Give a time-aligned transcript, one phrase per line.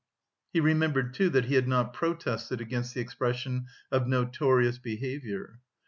[0.51, 5.59] He remembered, too, that he had not protested against the expression "of notorious behaviour."